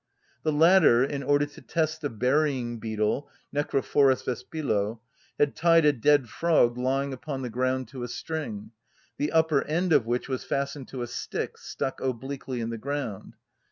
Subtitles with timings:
[0.41, 4.99] The latter, in order to test the burying‐beetle (Necrophorus vespillo),
[5.37, 8.71] had tied a dead frog lying upon the ground to a string,
[9.19, 13.35] the upper end of which was fastened to a stick stuck obliquely in the ground.